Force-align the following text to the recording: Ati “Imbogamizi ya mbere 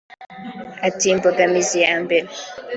Ati 0.87 1.05
“Imbogamizi 1.13 1.77
ya 1.85 1.95
mbere 2.03 2.27